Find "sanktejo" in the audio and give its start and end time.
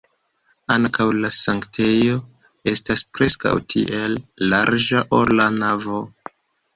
1.39-2.15